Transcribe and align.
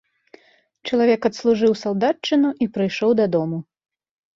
Чалавек 0.89 1.21
адслужыў 1.31 1.77
салдатчыну 1.85 2.49
і 2.67 2.73
прыйшоў 2.75 3.11
дадому. 3.25 3.67